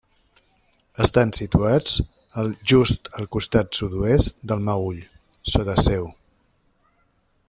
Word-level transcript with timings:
Estan 1.03 1.33
situats 1.39 1.97
just 2.71 3.11
al 3.19 3.29
costat 3.37 3.81
sud-oest 3.81 4.43
del 4.53 4.67
Meüll, 4.71 5.05
sota 5.55 5.77
seu. 5.89 6.13